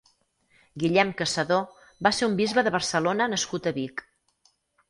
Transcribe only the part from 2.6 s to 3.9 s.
de Barcelona nascut a